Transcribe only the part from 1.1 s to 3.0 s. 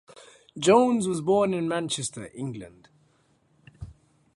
born in Manchester, England.